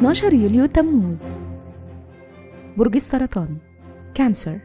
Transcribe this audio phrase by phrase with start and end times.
[0.00, 1.24] 12 يوليو تموز.
[2.76, 3.56] برج السرطان.
[4.14, 4.60] كانسر.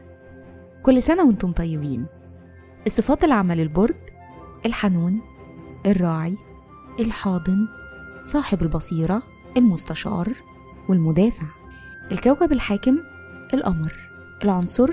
[0.84, 2.06] كل سنة وأنتم طيبين.
[2.88, 3.96] الصفات العامة للبرج
[4.66, 5.22] الحنون
[5.86, 6.38] الراعي
[7.00, 7.68] الحاضن
[8.22, 9.24] صاحب البصيرة
[9.58, 10.34] المستشار
[10.90, 11.48] والمدافع.
[12.12, 12.98] الكوكب الحاكم
[13.54, 14.10] القمر.
[14.44, 14.90] العنصر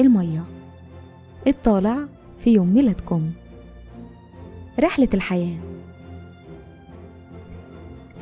[0.00, 0.44] المية.
[1.46, 1.98] الطالع
[2.38, 3.30] في يوم ميلادكم.
[4.80, 5.73] رحلة الحياة.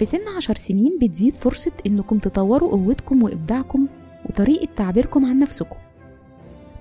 [0.03, 3.87] في سن عشر سنين بتزيد فرصة إنكم تطوروا قوتكم وإبداعكم
[4.27, 5.77] وطريقة تعبيركم عن نفسكم.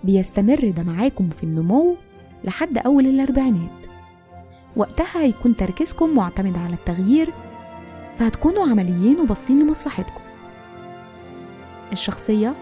[0.04, 1.96] بيستمر ده معاكم في النمو
[2.44, 3.86] لحد أول الأربعينات.
[4.76, 7.34] وقتها هيكون تركيزكم معتمد على التغيير
[8.16, 10.22] فهتكونوا عمليين وباصين لمصلحتكم.
[11.92, 12.56] الشخصية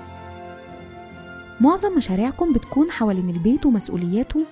[1.62, 4.46] معظم مشاريعكم بتكون حوالين البيت ومسؤولياته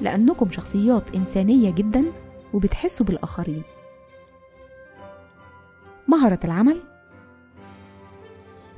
[0.00, 2.04] لأنكم شخصيات إنسانية جدا
[2.52, 3.62] وبتحسوا بالآخرين.
[6.08, 6.80] مهارة العمل؟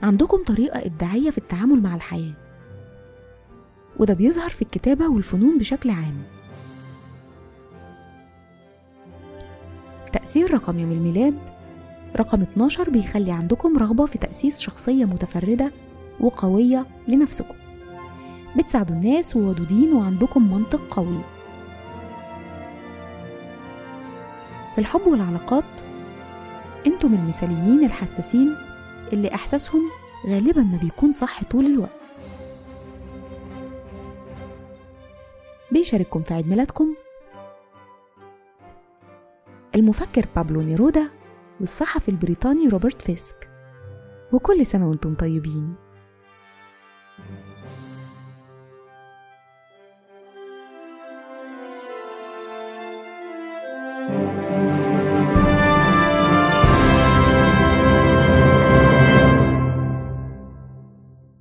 [0.02, 2.34] عندكم طريقة إبداعية في التعامل مع الحياة.
[3.98, 6.22] وده بيظهر في الكتابة والفنون بشكل عام.
[10.12, 11.38] تأثير رقم يوم الميلاد.
[12.16, 15.72] رقم 12 بيخلي عندكم رغبة في تأسيس شخصية متفردة
[16.20, 17.54] وقوية لنفسكم.
[18.58, 21.24] بتساعدوا الناس وودودين وعندكم منطق قوي.
[24.74, 25.64] في الحب والعلاقات
[26.86, 28.56] أنتم المثاليين الحساسين
[29.12, 29.90] اللي إحساسهم
[30.26, 31.90] غالبا ما بيكون صح طول الوقت.
[35.72, 36.94] بيشارككم في عيد ميلادكم
[39.74, 41.10] المفكر بابلو نيرودا
[41.60, 43.50] والصحفي البريطاني روبرت فيسك.
[44.32, 45.74] وكل سنة وأنتم طيبين.